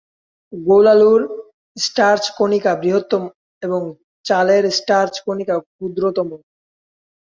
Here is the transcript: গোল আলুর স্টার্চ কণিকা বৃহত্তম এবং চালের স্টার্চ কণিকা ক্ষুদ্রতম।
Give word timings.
গোল 0.53 0.85
আলুর 0.93 1.21
স্টার্চ 1.77 2.23
কণিকা 2.37 2.71
বৃহত্তম 2.81 3.23
এবং 3.63 3.81
চালের 4.25 4.63
স্টার্চ 4.77 5.13
কণিকা 5.25 5.55
ক্ষুদ্রতম। 5.67 6.29